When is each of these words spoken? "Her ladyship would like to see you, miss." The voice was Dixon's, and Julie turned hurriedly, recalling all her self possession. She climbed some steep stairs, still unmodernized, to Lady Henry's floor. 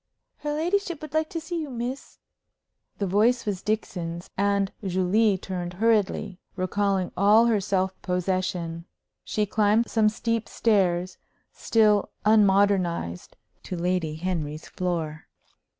"Her 0.37 0.51
ladyship 0.55 0.99
would 1.03 1.13
like 1.13 1.29
to 1.29 1.39
see 1.39 1.61
you, 1.61 1.69
miss." 1.69 2.17
The 2.97 3.05
voice 3.05 3.45
was 3.45 3.61
Dixon's, 3.61 4.31
and 4.35 4.71
Julie 4.83 5.37
turned 5.37 5.73
hurriedly, 5.73 6.39
recalling 6.55 7.11
all 7.15 7.45
her 7.45 7.61
self 7.61 7.93
possession. 8.01 8.85
She 9.23 9.45
climbed 9.45 9.91
some 9.91 10.09
steep 10.09 10.49
stairs, 10.49 11.19
still 11.53 12.09
unmodernized, 12.25 13.37
to 13.61 13.77
Lady 13.77 14.15
Henry's 14.15 14.67
floor. 14.67 15.27